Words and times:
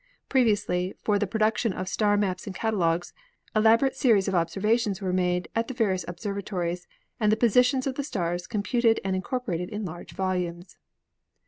Previously,, 0.29 0.95
for 1.03 1.19
the 1.19 1.27
production 1.27 1.73
of 1.73 1.87
star 1.87 2.17
maps 2.17 2.47
and 2.47 2.55
catalogues, 2.55 3.13
elaborate 3.55 3.95
series 3.95 4.27
of 4.27 4.33
observations 4.33 4.99
were 4.99 5.13
made 5.13 5.47
at 5.55 5.67
the 5.67 5.75
various 5.75 6.03
observatories 6.07 6.87
and 7.19 7.31
the 7.31 7.37
positions 7.37 7.85
of 7.85 7.93
the 7.93 8.03
stars 8.03 8.47
computed 8.47 8.99
and 9.05 9.15
incorporated 9.15 9.69
in 9.69 9.85
large 9.85 10.13
volumes. 10.13 10.75